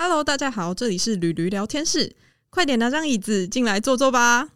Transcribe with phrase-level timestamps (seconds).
[0.00, 2.14] Hello，大家好，这里是驴驴聊天室，
[2.50, 4.50] 快点拿张椅子进来坐坐吧。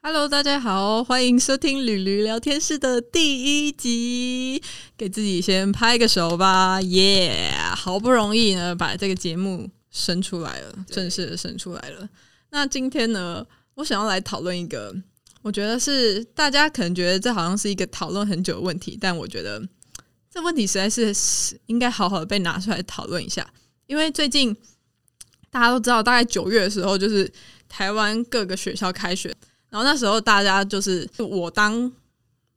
[0.00, 4.62] Hello，大家好，欢迎收听驴驴聊天室的第一集，
[4.96, 7.52] 给自己先拍个手吧，耶！
[7.76, 12.06] 好不容易呢，把这个节目生出来了，正式的生出来了。
[12.50, 13.44] 那今天呢，
[13.74, 14.94] 我想要来讨论一个，
[15.40, 19.66] 我觉得是大家可能觉得这好像是一个讨论很久的问题，但我觉得
[20.30, 23.48] 这问题实在是应该好好的被拿出来讨论一下，
[23.86, 24.54] 因为最近
[25.50, 27.32] 大家都知道，大概九月的时候，就是
[27.66, 29.34] 台湾各个学校开学。
[29.70, 31.90] 然后那时候大家就是我当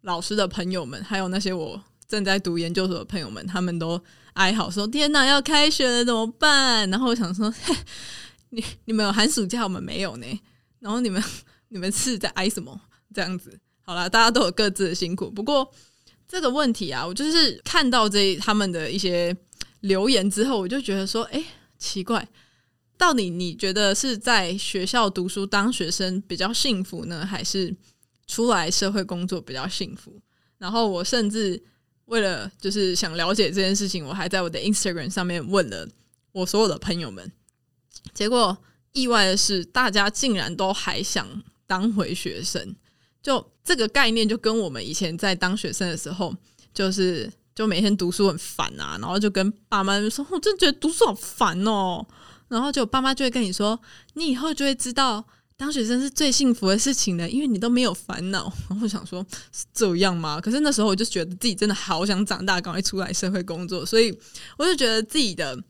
[0.02, 7.54] 老师的朋友们，还有那些我正在读研究所的朋友们，他们都哀嚎说：“天哪，要开学了怎么办？”然后我想说
[8.50, 10.26] ：“你你们有寒暑假，我们没有呢。
[10.80, 11.24] 然后你们
[11.70, 12.82] 你们是在哀什么？
[13.14, 15.30] 这样子好了，大家都有各自的辛苦。
[15.30, 15.72] 不过
[16.28, 19.36] 这个问题啊，我就是看到这他们的一些
[19.82, 21.44] 留言之后，我就觉得说：哎，
[21.78, 22.28] 奇怪。”
[22.98, 27.74] 到底你觉得是在学校读书当学生比较幸福呢，还是
[28.28, 30.20] 出来社会工作比较幸福？
[30.58, 31.64] 然后我甚至
[32.10, 35.88] 为了就是想了解这件事情，我还在我的 Instagram 上面问了
[36.32, 37.32] 我所有的朋友们，
[38.14, 38.58] 结果
[38.92, 41.28] 意外的是，大家竟然都还想
[41.66, 42.76] 当回学生。
[43.22, 46.34] 就这个概念，就跟我们以前在当学生的时候，
[46.74, 52.06] 就是就每天读书很烦啊，然后就跟爸妈说：“我真觉得读书好烦哦。”
[52.48, 53.80] 然后就爸妈就会跟你说，
[54.14, 55.24] 你以后就会知道
[55.60, 58.50] 当学生是最幸福的事情的，因为你都没有烦恼。
[58.70, 59.22] 然后想说
[59.52, 60.40] 是这样吗？
[60.40, 63.86] 可是那时候我就觉得自己真的好想长大，赶快出来社会工作。
[63.86, 64.18] 所以
[64.58, 65.62] 我就觉得自己的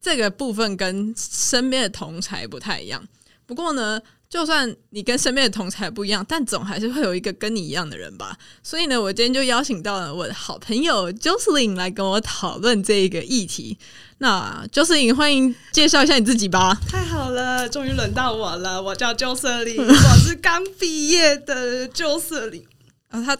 [0.00, 3.06] 这个部分跟身边的同才不太一样。
[3.50, 4.00] 不过呢。
[4.30, 8.38] 就算你跟身边的同才不一样，但总还是会有一个跟你一样的人吧。
[8.62, 13.76] 所以呢，我今天就邀请到了我的好朋友 Jocelyn 来跟我讨论这个议题。
[14.18, 16.78] 那 Jocelyn，欢迎介绍一下你自己吧。
[16.88, 18.80] 太好了，终于轮到我了。
[18.80, 22.62] 我叫 Jocelyn，我是刚毕业的 Jocelyn。
[23.08, 23.36] 啊， 他。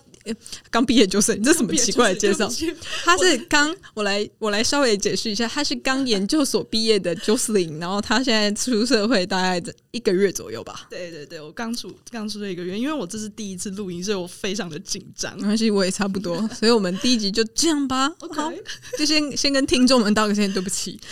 [0.70, 2.48] 刚毕业就是你这什么奇怪的介绍？
[3.04, 10.86] 他是刚我来我来稍微解释一下，他是刚研究所毕业的 Jocelyn，然后他现在出社会大概一个月左右吧。
[10.91, 15.34] 对对对，我刚出刚出这一个月，因为我这是第一次录音，所以我非常的紧张。
[15.38, 18.10] 没关系，我也差不多， 所以我们第一集就这样吧。
[18.32, 18.52] 好，
[18.98, 21.00] 就先先跟听众们道个歉，对不起。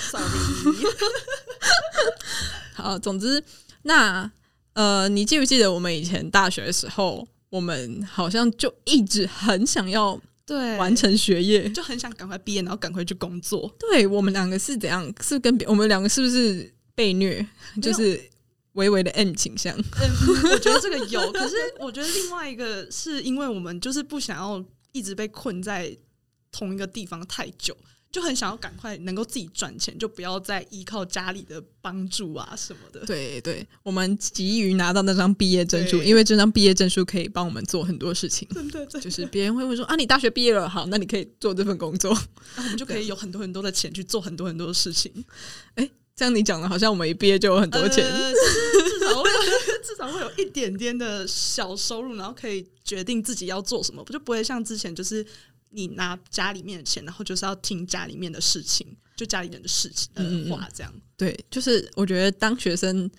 [2.74, 3.42] 好，总之，
[3.82, 4.30] 那
[4.74, 7.26] 呃，你记不记得我们以前大学的时候？
[7.50, 13.74] 我们好像就一直很想要对完成学业，就很想赶快毕业，然后赶快去工作。
[13.78, 15.12] 对我们两个是怎样？
[15.22, 17.46] 是跟别我们两个是不是被虐？
[17.82, 18.20] 就是
[18.72, 19.76] 微微的 M 倾向。
[19.76, 25.96] 嗯，我觉得这个 有，可是我觉得另外一个是因为我们就是不想要一直被困在
[26.52, 27.76] 同一个地方太久。
[28.10, 33.04] 就很想要赶快能够自己赚钱，就不要再依靠家里的帮助啊什么的。
[33.04, 38.48] 对对，我们急于拿到那张毕业证书，因为这张毕业证书可以帮我们做很多事情。
[38.54, 42.10] 真的，就是别人会问说啊，你大学毕业了，好，那你可以做这份工作，
[42.56, 45.12] 我们就可以有很多很多的钱去做很多很多的事情。
[45.74, 49.38] 哎，这样你讲的，好像我们一毕业就有很多钱，至少会有
[49.84, 55.26] 至少会有一点点的小收入，然后可以决定自己要做什么，不就不会像之前就是。
[55.70, 58.86] 你拿家里面的钱，然后就是要听家里面的事情，
[59.16, 63.10] 就家里人的事情的话，这样对，就是我觉得当学生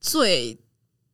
[0.00, 0.58] 最。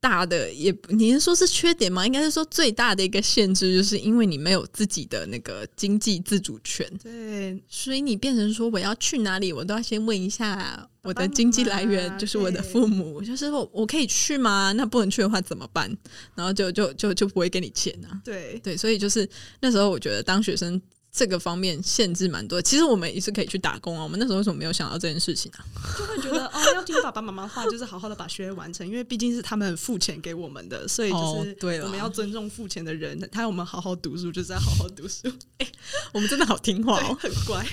[0.05, 2.07] 大的也，你是说是缺点吗？
[2.07, 6.87] 应该是说最大的一个限制，就是因为你没有自己的那个经济自主权。
[7.03, 14.73] 对，所以你变成说我要去哪里，我都要先问一下我的经济来源，就是我的父母，就是我我可以去吗？
[14.73, 15.91] 那不能去的话怎么办？
[16.35, 18.21] 然后就就就就不会给你钱啊。
[18.23, 19.27] 对对，所以就是
[19.63, 20.79] 那时候我觉得当学生。
[21.17, 24.03] 这个方面限制蛮多，其实我们也是可以去打工啊。
[24.03, 25.63] 我们那时候为什么没有想到这件事情啊？
[25.97, 33.17] 就会觉得哦，要听爸爸妈妈话，就是好好的把学业完成，因为毕竟是他们付钱给我们的，所以就是对我们要尊重付钱的人。
[33.31, 35.33] 他要我们好好读书，就是要好好读书。
[35.59, 35.73] 哎，
[36.13, 37.65] 我们真的好听话哦， 很乖。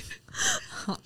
[0.69, 1.01] 好，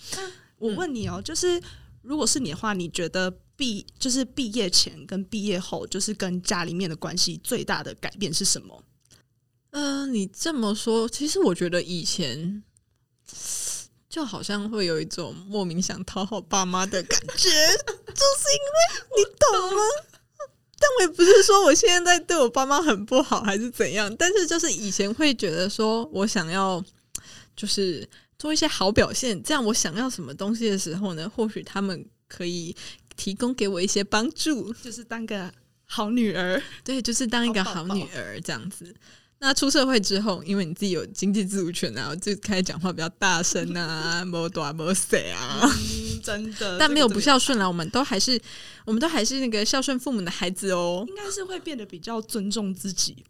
[0.60, 1.62] 我问你哦，就是
[2.02, 8.84] 如果是你的话，你觉得毕就是毕业前跟毕业后，就是跟家里面的关系最大的改变是什么？
[9.78, 12.64] 嗯，你这么说，其实我觉得以前
[14.08, 17.50] 就好像会有一种莫名想讨好爸妈的感觉，
[18.08, 18.80] 就是因为
[19.18, 19.82] 你懂吗？
[20.80, 26.82] 但我也不是说我现在对我爸妈很不好，还是怎样，但是就是以前会觉得说我想要
[27.56, 28.08] 就是
[28.40, 32.76] 做一些好表现，这样我想要什么东西的时候呢，或许他们可以。
[33.18, 35.50] 提供给我一些帮助，就是当个
[35.86, 38.94] 好女儿，对，就是当一个好女儿这样子。
[39.40, 48.42] 那出社会之后，因为你自己有经济自主权啊，就开始讲话比较大声啊，没多没谁啊，嗯，真的， 但没有不孝顺啦，我们都还是，
[48.86, 51.06] 我们都还是那个孝顺父母的孩子哦。
[51.08, 53.24] 应该是会变得比较尊重自己，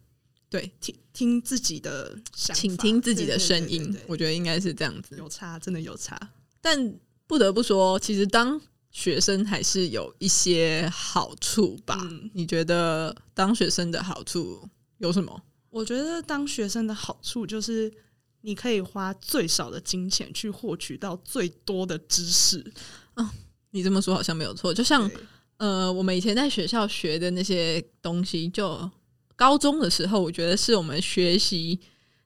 [0.48, 5.16] 对，听听自己的想法，请听自己的声音我觉得应该是这样子。
[5.18, 6.18] 有差，真的有差。
[6.62, 6.94] 但
[7.26, 8.58] 不得不说，其实当
[8.90, 11.98] 学生还是有一些好处吧？
[12.02, 14.66] 嗯你觉得当学生的好处
[14.98, 15.42] 有什么？
[15.76, 17.92] 我觉得当学生的好处就是，
[18.40, 22.64] 你可以花最少的金钱去获取到最多的知识。
[23.16, 23.28] 嗯
[23.72, 25.10] 你这么说好像没有错，就像
[25.58, 28.90] 呃，我们以前在学校学的那些东西，就
[29.34, 31.78] 高中的时候，我觉得是我们学习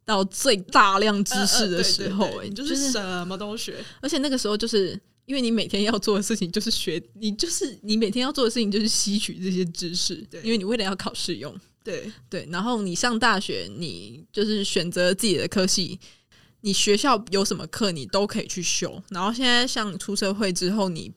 [0.05, 3.85] 到最大量知识的时候、欸，呃呃对对对你就就是是什么都学。
[4.00, 11.52] 而且那个时候就是因为你每天要做的事情就是学，你就是你每天要做的事情就是吸取这些知识，对因为你为了要考试用，
[11.82, 15.99] 对对，然后你上大学，你就是选择自己的科系。
[16.62, 19.03] 你学校有什么课，你都可以去修。
[19.09, 21.11] 然后现在像出社会之后，你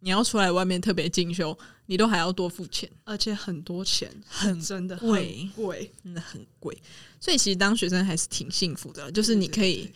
[0.00, 1.56] 你要出来外面特别进修，
[1.86, 2.86] 你都还要多付钱。
[3.04, 5.92] 而且很多钱，很真的贵很贵。
[6.04, 6.76] 真的很贵，
[7.18, 9.92] 所以其实当学生还是挺幸福的，就是你可以对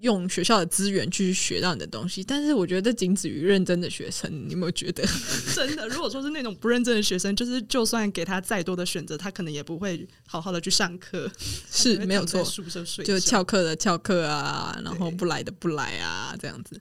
[0.00, 2.22] 用学校的资源去学到你的东西。
[2.24, 5.02] 但是我觉得仅止于认真的学生，你有没有觉得？
[5.54, 11.30] 真的，如果说是那种不认真的学生，就是就算给他再多的选择，他可能也不会好好的去上课，
[11.70, 12.42] 是没有错，
[13.04, 16.80] 就觉翘课的翘课啊，然后不来的不来啊，这样子。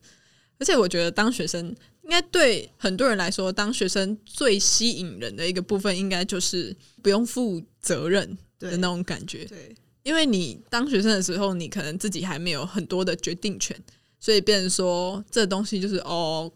[0.57, 1.73] 而且我觉得当学生，
[2.03, 9.45] 应该对很多人来说，当学生最吸引人的一个部分，应该就是不用负责任的那种感觉。
[9.45, 9.73] 对
[10.03, 13.75] 因为你当学生的时候，你可能自己还没有很多的决定权，
[14.19, 16.51] 所以变成说这东西就是哦，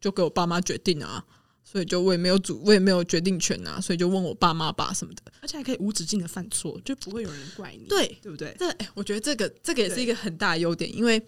[0.00, 1.24] 就给我爸妈决定啊，
[1.64, 5.22] 所以就我也没有主，我也没有决定权啊，所以就问我爸妈吧什么的。
[5.40, 8.54] 而且还可以无止境的犯错，就不会有人怪你，对对不对？
[8.58, 11.20] 这哎，我觉得这个这个也是一个很大的优点，因为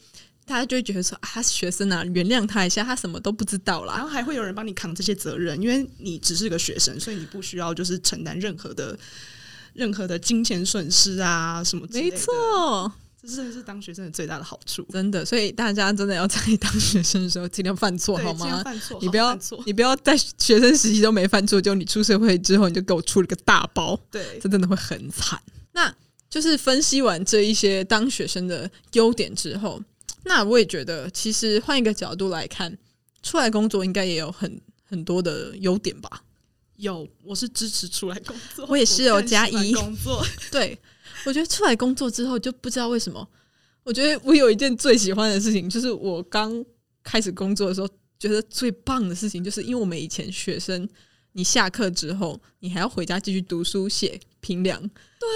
[0.44, 3.94] 大家就会觉得说啊，他是学生啊，原谅他一下，他什么都不知道啦。
[3.94, 8.98] 然后还会有人帮你扛这些责任，因为你只是个学生，所以你不需要就是承担任何的
[9.72, 12.16] 任何的金钱损失啊什么之类没。
[12.16, 14.86] 错，这真的是当学生的最大的好处。
[14.90, 18.62] 真的，所以大家真的要在当学生的时候尽量犯错，好吗？
[18.64, 23.98] 犯错，你不要错，你不要在学生时期都没犯错，就你出社会之后你就给我出了个大包。
[24.10, 25.40] 对这真的会很惨。
[25.72, 25.94] 那
[26.28, 29.82] 就是分析完这一些当学生的优点之后，
[30.24, 32.76] 那我也觉得，其实换一个角度来看，
[33.22, 36.22] 出来工作应该也有很很多的优点吧？
[36.80, 40.78] 有，我是支持出来工作，我也是哦更喜欢加一工作， 对，
[41.24, 43.26] 我觉得出来工作之后，就不知道为什么，
[43.84, 46.64] 我觉得我有一件最喜欢的事情，就是我刚
[47.02, 47.88] 开始工作的时候，
[48.18, 50.88] 觉得最棒的事情，就是因为我们以前学生，
[51.32, 54.82] 你下课之后，你还要回家继续读书、写评量、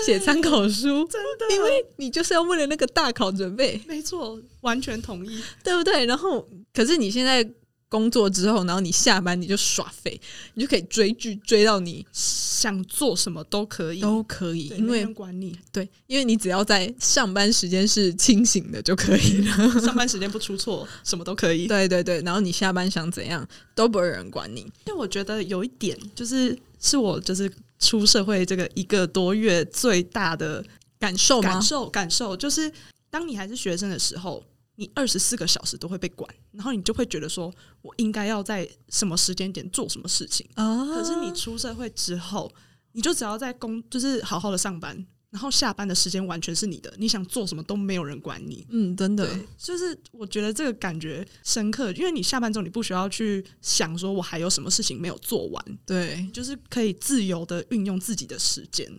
[0.06, 5.42] 写参考书，真的，因为你就是要为了那个大考准备，没错，完全同意。
[5.62, 6.06] 对不对？
[6.06, 7.46] 然后，可是你现在
[7.94, 10.20] 工作之后，然后你下班你就耍废，
[10.54, 19.70] 你就可以追剧追到你想做什么都可以，都可以，没因为人管你，对，因为你只要在上班时间是清醒的就可以了。
[19.80, 21.66] 上班时间不出错，什么都可以。
[21.68, 23.46] 对对对，然后你下班想怎样
[23.76, 24.66] 都不会有人管你。
[24.82, 30.64] 但我觉得有一点就是，是我就是出社会这个一个多月最大的
[30.98, 31.62] 感受吗感？
[31.62, 32.72] 受感受，就是
[33.08, 34.42] 当你还是学生的时候，
[34.76, 37.52] 你二十四个小时都会被管，然后你就会觉得说，
[37.82, 40.46] 我应该要在什么时间点做什么事情。
[40.54, 42.52] 啊可是你出社会之后，
[42.92, 48.66] 你就只要在工，就是好好的上班，然后下班的时间完全是你的，你想做什么都没有人管你。
[48.70, 58.90] 嗯，真的，就是我觉得这个感觉深刻，因为你下班之后，你不需要去想说我还有什么事情没有做完，对，就是可以自由的运用自己的时间。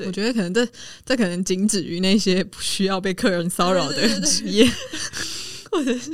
[0.00, 0.66] 对我觉得可能这
[1.04, 4.70] 这可能仅止于那些不需要被客人骚扰的职业。
[5.72, 6.10] 或者是，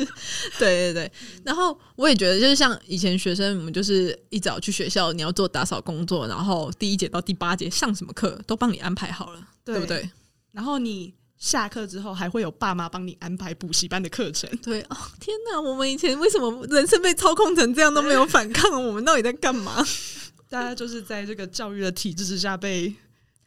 [0.59, 1.12] 对对对，
[1.43, 10.11] 然后我也觉得，就是像以前学生，我们就是一早去学校，你要做打扫工作，然后第一节到第八节上什么课都帮你安排好了，对不对？
[10.52, 14.47] 然后你下课之后，还会有爸妈帮你安排补习班的课程。
[14.62, 15.59] 对哦，天哪！
[15.59, 18.71] 我们以前为什么人生被操控成这样都没有反抗？
[18.87, 19.83] 我们到底在干嘛？
[20.50, 22.95] 大家就是在这个教育的体制之下被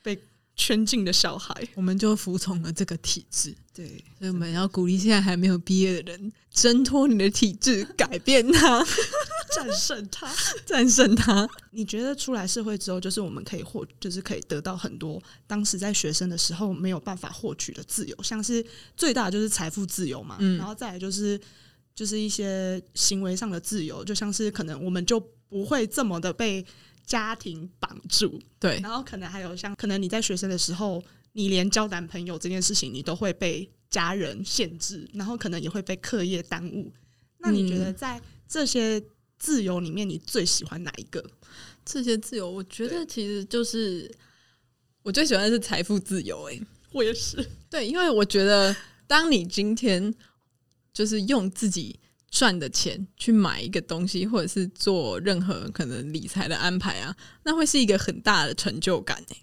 [0.01, 0.19] 被
[0.60, 1.56] 圈禁的小孩。
[1.74, 3.88] 我们就服从了这个体制，对，
[4.20, 8.86] 所以我们要鼓励现在还没有毕业的人，挣脱你的体制，改变它，
[9.56, 10.30] 战胜他。
[10.66, 11.50] 战胜它。
[11.72, 18.63] 你觉得出来社会之后，就是我们可以获，就是可以得到很多当时在学生的时候没有办法获取的自由，像是
[18.98, 21.39] 最大的就是财富自由嘛，嗯然后再来就是
[21.96, 26.66] 就是一些行为上的自由，就像是可能我们就不会这么的被
[27.10, 28.39] 家庭绑住。
[28.60, 36.94] 对，然后可能还有像，可能你在学生的时候，你连交男朋友这件事情，你都会被家人限制，然后可能也会被课业耽误。
[37.39, 39.04] 那你觉得在这些
[39.39, 41.24] 自由里面，你最喜欢哪一个？
[41.84, 44.10] 这些自由，我觉得其实就是
[45.01, 46.62] 我最喜欢的是财富自由、欸。
[46.92, 48.75] 我也是，对，因为我觉得，
[49.08, 50.13] 当你今天
[50.94, 59.38] 就是用自己赚的钱去买一个东西，或者是做任何可能理财的安排啊，那会是一个很大的成就感诶、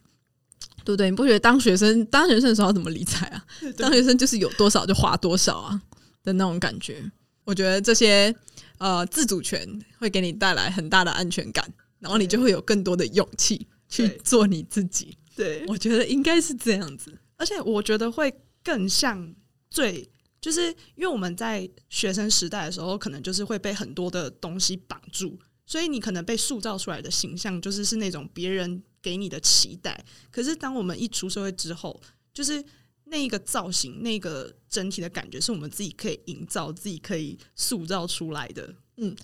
[0.84, 1.10] 对不对？
[1.10, 3.44] 你不觉得当学生当学生的时候怎么理财啊？
[3.76, 5.82] 当学生就是有多少就花多少啊
[6.22, 7.10] 的那种感觉。
[7.44, 8.34] 我觉得这些
[8.78, 9.66] 呃自主权
[9.98, 15.16] 会给你带来很大的安全感，然后你就会有更多的勇气去做你自己。
[15.34, 17.12] 对，我觉得应该是这样子。
[17.36, 19.34] 而且我觉得会更像
[19.70, 20.08] 最，
[20.46, 25.36] 就是因为我们在学生时代的时候，可能就是会被很多的东西绑住，
[25.66, 30.04] 所以你可能被塑造出来的形象就是是那种别人给你的期待。
[30.30, 32.00] 可是当我们一出社会之后，
[32.32, 32.64] 就是
[33.06, 38.72] 那一个造型、那个整体的感觉，是我们自己可以营造、自己可以塑造出来的。
[38.98, 39.16] 嗯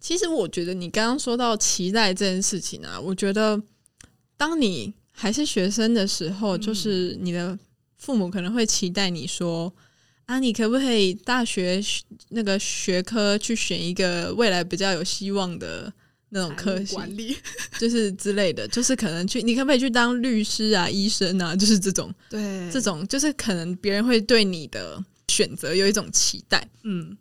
[0.00, 3.62] 其实我觉得你刚刚说到期待这件事情啊，我觉得
[4.36, 7.56] 当你还是学生的时候，嗯就是你的
[7.96, 9.72] 父母可能会期待你说
[10.26, 11.82] 啊，你可不可以大学
[12.30, 15.92] 那个学科去选一个未来比较有希望的
[16.30, 17.36] 那种科系，管理，
[17.78, 26.66] 就是之类的，就是可能去你可不可以去当律师啊、医生啊，就是这种对这种，就是可能别人会对你的选择有一种期待。
[26.84, 27.16] 嗯，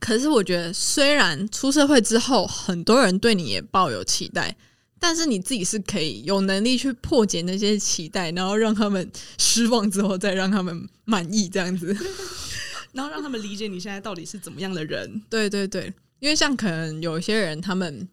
[0.00, 4.54] 可是我觉得，虽然出社会之后，很多人对你也抱有期待，
[4.98, 11.96] 但是你自己是可以有能力去破解那些期待，然后让他们失望之后，再让他们满意，这样子。
[12.92, 15.20] 然后让他们理解你现在到底是怎么样的人。
[15.30, 18.08] 对对对，因为像可能有一些人，他们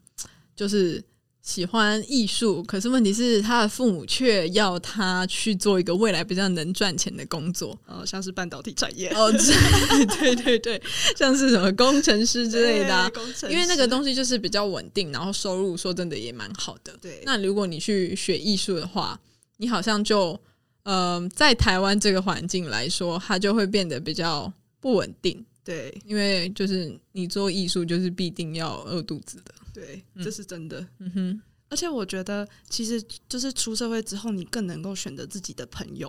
[0.54, 1.02] 就是
[1.42, 7.78] 喜欢艺术，可是问题是他的父母却要他去做一个未来比较能赚钱的工作。
[7.86, 10.82] 哦，像是半导体产业哦，对对对对，
[11.16, 13.12] 像是什么工程师之类的
[13.48, 16.96] 因为那个东西就是比较稳定，然后收入说真的也蛮好的。
[17.00, 19.20] 对那如果你去学艺术的话，
[19.58, 20.38] 你好像就
[20.82, 24.52] 呃，在台湾这个环境来说，它就会变得比较
[24.86, 29.52] 不稳定，对因为就是你做艺术就是必定要饿肚子的。
[29.74, 30.86] 对，这是真的。
[31.00, 36.08] 嗯哼，而且我觉得，其实就是出社会之后，你更能够选择自己的朋友，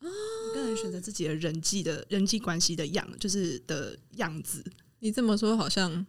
[0.00, 0.08] 你
[0.52, 4.64] 更能选择自己的人际的人际关系的样，就是的样子，
[4.98, 6.04] 你这么说好像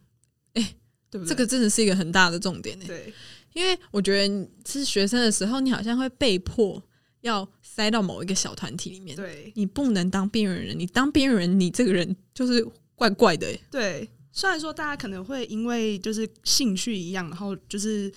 [0.54, 0.76] 哎
[1.12, 1.30] 对不对？
[1.30, 2.86] 这个真的是一个很大的重点呢。
[2.88, 3.14] 对
[3.54, 6.84] 因为我觉得你是学生的时候，你好像会被迫
[7.22, 13.62] 要塞到某一个小团体里面，对你不能当边缘人，你当边缘人，你这个人就是怪怪的欸。
[13.72, 14.10] 对。
[14.32, 18.10] 虽然说大家可能会因为就是兴趣一样，然后就是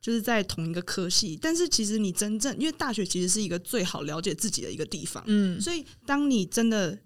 [0.00, 6.96] 就是在同一个科系，但是其实你真正因为大学其实是一个最好了解自己的一个地方，嗯，所以当你真的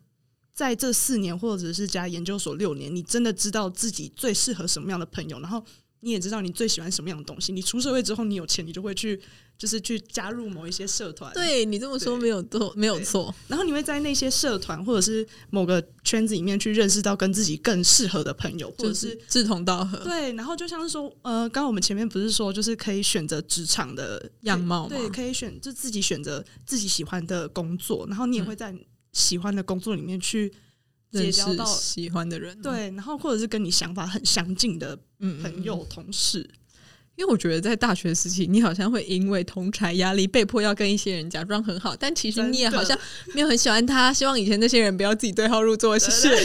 [0.52, 5.64] 在这四年或者是加研究所六年，你真的知道自己最适合什么样的朋友，然后
[6.00, 7.52] 你也知道你最喜欢什么样的东西。
[7.52, 9.20] 你出社会之后，你有钱，你就会去
[9.56, 13.34] 就是去加入某一些社团，，对你这么说没有错，没有错。
[13.48, 24.96] 然后你会在那些社团或者是某个圈子里面去认识到跟自己更适合的朋友，或者就是是志同道合对，然后就像是说，呃，刚刚我们前面不是说，就是可以选择职场的样貌吗。
[24.96, 28.72] 对，可以选就自己选择自己喜欢的工作，然后你也会在
[29.12, 30.52] 喜欢的工作里面去
[31.10, 36.38] 结交到喜欢的人。，对，然后或者是跟你想法很相近的嗯朋友、同事，
[37.16, 42.98] 因为我觉得在大学时期，你好像会因为同才压力，被迫要跟一些人假装很好，但其实你也好像
[43.34, 44.12] 没有很喜欢他。
[44.12, 46.30] 希望以前那些人不要自己对号入座，谢谢。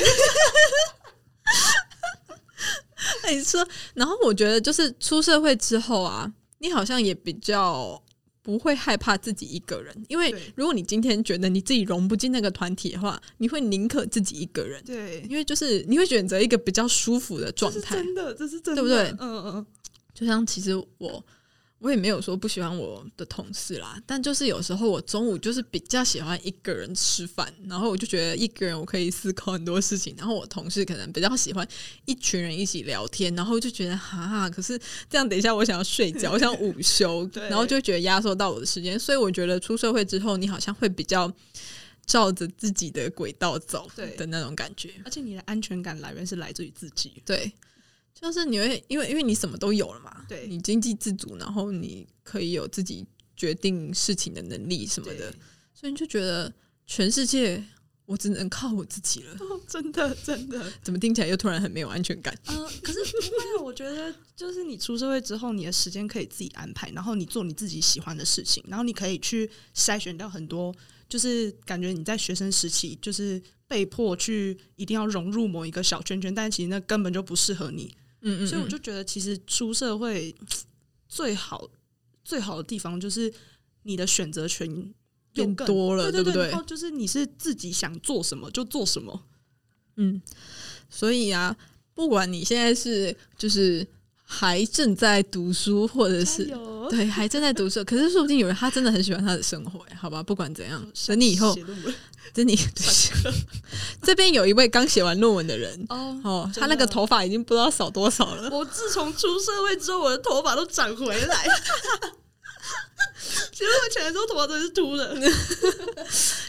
[3.30, 8.02] 你，说，然后我觉得就是出社会之后啊，你好像也比较
[8.44, 17.96] 不会害怕自己一个人，因为如果你今天觉得你自己融不进那个团体的话，你会宁可自己一个人，对，因为就是你会选择一个比较舒服的状态。
[17.96, 19.10] 真的，这是真的，对不对？
[19.12, 19.66] 嗯嗯嗯，
[20.14, 21.26] 就像其实我
[21.84, 31.68] 我也没有说不喜欢我的同事啦，但就是有时候我中午就是比较喜欢一个人吃饭，然后我就觉得一个人我可以思考很多事情，然后我同事可能比较喜欢
[32.06, 41.30] 一群人一起聊天，然后就觉得哈，可是这样等一下我想要睡觉，我想午休， 然后就觉得压缩到我的时间，所以我觉得出社会之后，你好像会比较
[42.06, 44.94] 照着自己的轨道走对的那种感觉。
[45.04, 47.52] 而且你的安全感来源是来自于自己，对，
[48.24, 55.30] 就是你会因为因为你什么都有了嘛，对你经济自主，然后你可以有自己决定事情的能力什么的，
[55.74, 56.52] 所以你就觉得
[56.88, 57.62] 全世界，
[58.06, 59.34] 我我只能靠我自己了。
[59.42, 60.72] 哦真的真的。
[60.84, 62.32] 怎么听起来又突然很没有安全感？
[62.46, 62.54] 呃，
[62.84, 70.74] 可是不会啊，我觉得就是你出社会之后，你的时间可以自己安排，然后你做你自己喜欢的事情，然后你可以去筛选掉很多，
[71.10, 77.92] 就是感觉你在学生时期就是被迫去一定要融入某一个小圈圈，但其实那根本就不适合你。
[78.24, 80.34] 嗯嗯，所以我就觉得，其实出社会
[81.08, 81.70] 最好
[82.24, 83.32] 最好的地方就是
[83.84, 84.86] 你的选择权又
[85.34, 86.58] 变更多了，不对对然？
[86.58, 89.26] 后就是你是自己想做什么就做什么。
[89.98, 90.22] 嗯，
[90.90, 91.56] 所以啊，
[91.94, 93.86] 不管你现在是就是
[94.26, 96.50] 还正在读书，或者是
[96.90, 100.24] 对还正在读书，可是说不定有人他真的很喜欢他的生活，好吧？
[100.24, 101.56] 不管怎样， 等你以后，
[102.34, 102.58] 等你
[104.02, 105.86] 这边有一位刚写完论文的人。
[105.90, 108.50] 哦哦，他那个头发已经不知道少多少了。
[108.50, 111.48] 我自从出社会之后，我的头发都长回来。
[113.52, 115.16] 其实我前的时候头发都是秃的，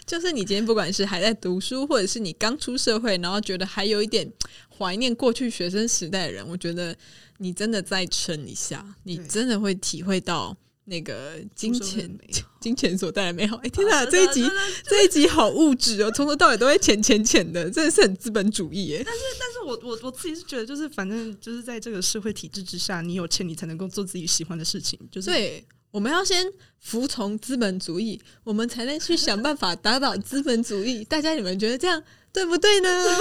[0.07, 4.31] 就是你今天不管是还在读书，或者是你刚出社会，然后觉得还有一点
[4.79, 6.97] 怀念过去学生时代的人，我觉得
[7.39, 12.19] 你真的再撑一下，你真的会体会到那个金钱
[12.61, 13.57] 金钱所带来的美好。
[13.57, 14.51] 哎、天哪，啊这一集
[14.87, 19.03] 这一集好物质哦，从头到尾都会钱钱钱的，真的是很资本主义耶。
[19.05, 24.99] 但是我我我自己是觉得，就是反正就是在这个社会体制之下，你有钱你才能够做自己喜欢的事情。
[25.11, 26.47] 就是对，我们要先
[26.81, 31.05] 服从资本主义，我们才能去想办法打倒资本主义。
[31.09, 33.19] 大家你们觉得这样对不对呢？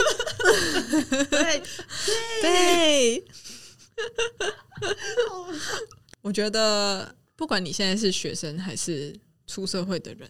[1.30, 1.64] 对，
[2.42, 3.26] 对，
[6.22, 9.16] 我觉得不管你现在是学生还是
[9.48, 10.30] 出社会的人，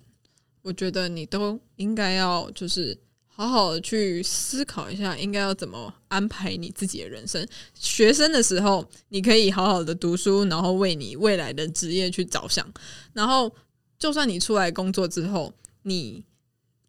[0.61, 7.45] 我觉得你都应该要就是好好的去思考一下，应该要怎么安排你自己的人生。
[7.73, 12.71] 学生的时候，你可以好好的读书，然后为你未来的职业去着想。
[13.13, 13.53] 然后，
[13.97, 15.53] 就算你出来工作之后，
[15.83, 16.23] 你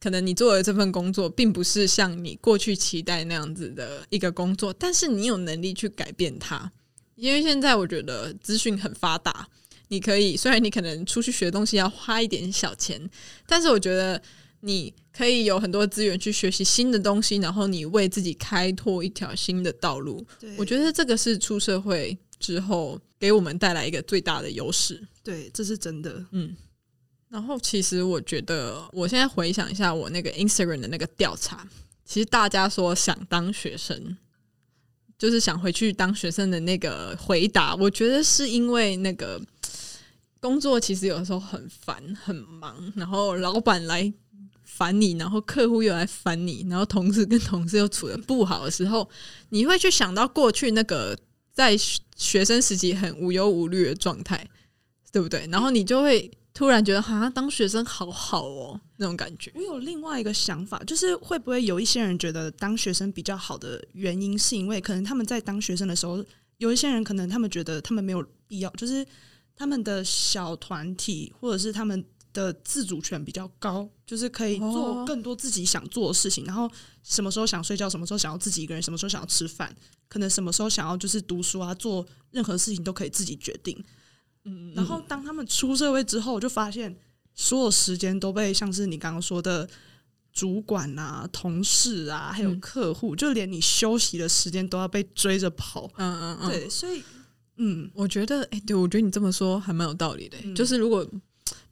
[0.04, 6.70] 可能你做的这份工作并不是像你过去期待那样子的一个工作，但是你有能力去改变它。
[7.14, 9.48] 因为现在我觉得资讯很发达，
[9.88, 13.00] 你可以虽然你可能出去学东西要花一点小钱，
[13.46, 14.20] 但是我觉得
[14.60, 20.22] 你可以有很多资源去学习新的东西，然后你为自己开拓一条新的道路。
[20.38, 25.02] 对我觉得这个是出社会之后给我们带来一个最大的优势。
[25.22, 26.22] 对，这是真的。
[26.32, 26.54] 嗯，
[27.34, 31.66] 然后其实我觉得，我现在回想一下我那个 Instagram 的那个调查，
[32.04, 34.16] 其实大家说想当学生，
[35.18, 39.42] 就是想回去当学生的那个回答，我觉得是因为那个
[40.38, 44.12] 工作其实有的时候很烦很忙，然后老板来
[44.62, 49.10] 烦你，然后客户又来烦你，然后同事跟同事又处的不好的时候，
[49.48, 51.18] 你会去想到过去那个
[51.52, 51.76] 在
[52.14, 54.48] 学生时期很无忧无虑的状态，
[55.10, 55.48] 对不对？
[55.50, 59.50] 然后你就会突然觉得，好像当学生好好哦，那种感觉。
[59.56, 66.24] 我有另外一个想法，就是会不会有一些人觉得当学生比较好的原因，是因为可能他们在当学生的时候，
[66.58, 69.04] 有一些人可能他们觉得他们没有必要，就是
[69.56, 76.70] 他们的小团体或者是他们的自主权比较高，就是可以哦做更多自己想做的事情，然后
[77.02, 79.74] 什么时候想睡觉，什么时候想要自己一个人，什么时候想要吃饭，
[80.08, 83.76] 可能什么时候想要就是读书啊，做任何事情都可以自己决定。
[84.44, 86.94] 嗯，然后当他们出社会之后，我就发现
[87.34, 89.68] 所有时间都被像是你刚刚说的
[90.32, 95.90] 主管啊、同事啊，还有嗯客户，就连你休息的时间都要被追着跑。
[95.96, 97.02] 嗯嗯嗯，对，所以
[97.56, 100.54] 嗯，我觉得，哎、对我觉得你这么说还蛮有道理的、嗯。
[100.54, 101.06] 就是如果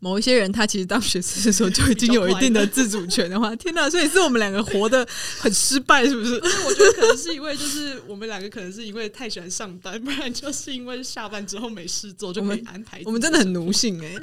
[0.05, 3.89] 某一些人他其实当学生的时候就已经有一定的自主权的话，天哪！
[3.89, 5.07] 所以是我们两个活得
[5.39, 6.35] 很失败，是不是？
[6.35, 13.01] 我觉得可能是因为就是我们两个可能是因为太喜欢上班，不然就是因为下班之后没事做就可以安排。
[13.05, 14.17] 我们真的很奴性哎、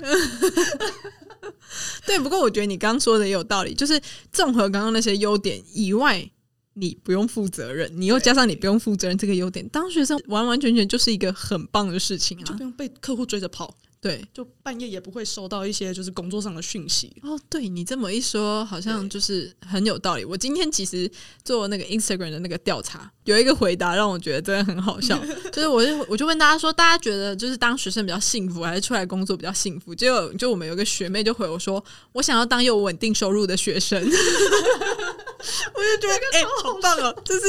[2.06, 3.98] 对，不过我觉得你刚刚说的也有道理，就是
[4.34, 6.30] 综合刚刚那些优点以外，
[6.74, 12.64] 你不用负责任，你又加上你不用负责任这个优点，当学生完完全全就是一个很棒的事情啊就不！
[12.64, 17.14] 用被客户追着跑，对，就半夜也不会收到一些就是工作上的讯息。
[17.22, 20.24] 哦，对你这么一说，好像就是很有道理。
[20.24, 21.12] 我今天其实
[21.44, 25.20] 做那个 Instagram 的那个调查，有一个回答让我觉得真的很好笑，
[25.52, 29.94] 就是我就我就问大家说，大家觉得就是当学生比较幸福，还是出来工作比较幸福？
[29.94, 31.84] 结果就我们有个学妹就回我说，
[32.14, 34.02] 我想要当有稳定收入的学生。
[34.02, 37.42] 我就觉得 哎、好棒哦，这是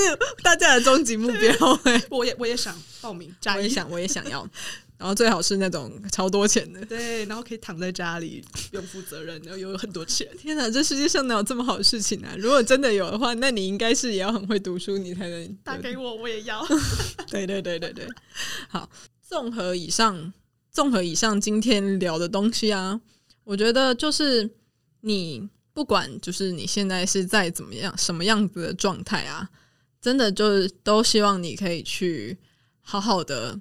[0.43, 4.49] 大家的终极目标哎、我也我也想报名加一我也想，我也想要，
[5.01, 6.85] 然后最好是那种超多钱的。
[6.85, 10.29] 对，然后可以躺在家里不用负责任，然后有很多钱。
[10.37, 12.37] 天哪，这世界上哪有这么好的事情啊？
[12.39, 16.63] 如果真的有的话，那你应该是也要很会读书，你才能打给我，我也要。
[17.33, 18.07] 对对对对对，
[18.69, 18.91] 好，
[19.27, 20.35] 综合以上，
[20.71, 23.01] 综合以上今天聊的东西啊，
[23.45, 24.51] 我觉得就是
[25.01, 29.49] 你不管就是你现在是在怎么样什么样子的状态啊，
[29.99, 32.37] 真的就是都希望你可以去
[32.83, 33.59] 好好的，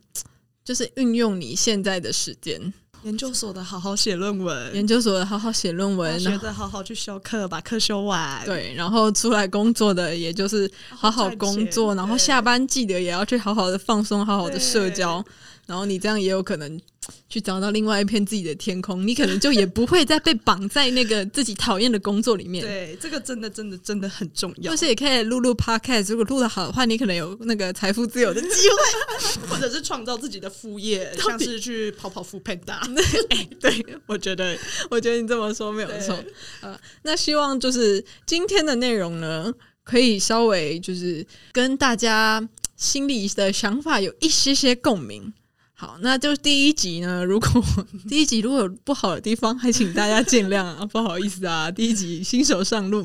[0.70, 2.72] 就是运用你现在的时间。
[3.02, 8.46] 研究所的好好写论文，研究所的好好写论文，学的好好去修课，把课修完。
[8.46, 15.26] 对，然后出来工作的，也就是好好工作，然后下班记得也要去好好的放松，好好的社交。
[15.66, 16.80] 然后你这样也有可能
[17.28, 22.66] 去找到另外一片自己的天空，你可能就也不会再被绑在那个自己讨厌的工作里面。
[22.66, 24.72] 对，这个真的真的真的很重要。
[24.72, 32.80] 就是也可以录录 podcast，如果录的好的话，你可能有那个财富自由的机会， 或者是创造自己的副业， 像是去跑跑副 panda。
[33.60, 34.58] 对，我觉得，
[34.90, 36.18] 我觉得你这么说没有错。
[36.62, 39.52] 呃，那希望就是今天的内容呢，
[39.84, 45.34] 可以稍微就是跟大家心里的想法有一些些共鸣。
[45.80, 47.24] 好，那就第一集呢。
[47.24, 47.64] 如果
[48.10, 51.72] 第一集如果有不好的地方，还请大家见谅啊，不好意思啊。
[51.72, 53.02] 第一集新手上路，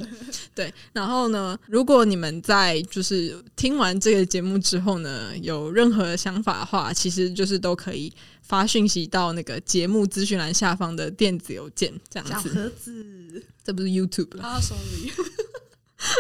[0.57, 0.75] 对。
[0.93, 12.33] 然后呢，如果你们在就是听完这个节目之后呢，有任何想法的话，其实就是都可以发讯息到那个节目资讯栏下方的电子邮件，这样子。
[12.33, 14.59] 小盒子，这不是 YouTube 啊？
[14.59, 15.13] Sorry。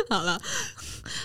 [0.09, 0.41] 好了，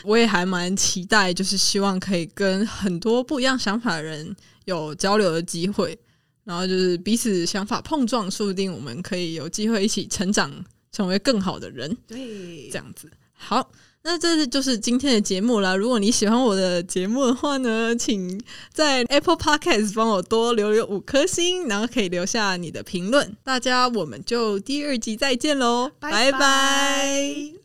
[0.03, 4.35] 我也还蛮期待，就是希望可以跟很多不一样想法的人。
[4.69, 5.97] 有交流的机会，
[6.43, 10.49] 然后就是彼此想法碰撞，说不定我们可以有机会一起成长，
[10.91, 11.97] 成为更好的人。
[12.07, 13.09] 对，这样子。
[13.33, 13.71] 好，
[14.03, 15.77] 那这就是今天的节目了。
[15.77, 18.39] 如果你喜欢我的节目的话呢，请
[18.73, 23.35] 在 Apple Podcast 帮我多留留五颗星，然后可以留下你的评论。
[23.43, 27.58] 大家，我们就第二集再见喽，拜拜。